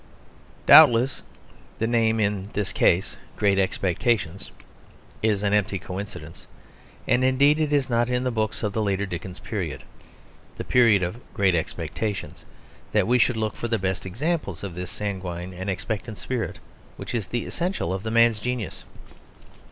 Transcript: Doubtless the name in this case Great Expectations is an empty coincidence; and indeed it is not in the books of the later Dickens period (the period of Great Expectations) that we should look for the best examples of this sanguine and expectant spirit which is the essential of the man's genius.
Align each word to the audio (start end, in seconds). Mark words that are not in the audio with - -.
Doubtless 0.65 1.21
the 1.77 1.85
name 1.85 2.19
in 2.19 2.49
this 2.53 2.73
case 2.73 3.17
Great 3.37 3.59
Expectations 3.59 4.49
is 5.21 5.43
an 5.43 5.53
empty 5.53 5.77
coincidence; 5.77 6.47
and 7.07 7.23
indeed 7.23 7.59
it 7.59 7.71
is 7.71 7.87
not 7.87 8.09
in 8.09 8.23
the 8.23 8.31
books 8.31 8.63
of 8.63 8.73
the 8.73 8.81
later 8.81 9.05
Dickens 9.05 9.37
period 9.37 9.83
(the 10.57 10.63
period 10.63 11.03
of 11.03 11.21
Great 11.35 11.53
Expectations) 11.53 12.45
that 12.93 13.05
we 13.05 13.19
should 13.19 13.37
look 13.37 13.53
for 13.53 13.67
the 13.67 13.77
best 13.77 14.07
examples 14.07 14.63
of 14.63 14.73
this 14.73 14.89
sanguine 14.89 15.53
and 15.53 15.69
expectant 15.69 16.17
spirit 16.17 16.57
which 16.97 17.13
is 17.13 17.27
the 17.27 17.45
essential 17.45 17.93
of 17.93 18.01
the 18.01 18.09
man's 18.09 18.39
genius. 18.39 18.85